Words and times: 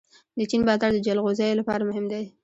د 0.37 0.39
چین 0.49 0.61
بازار 0.67 0.91
د 0.93 0.99
جلغوزیو 1.07 1.59
لپاره 1.59 1.87
مهم 1.89 2.05
دی. 2.11 2.23